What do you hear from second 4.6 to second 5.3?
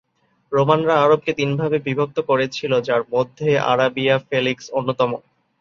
অন্যতম।